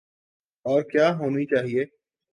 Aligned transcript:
اور 0.65 0.81
کیا 0.81 1.07
ہونی 1.17 1.45
چاہیے۔ 1.45 1.83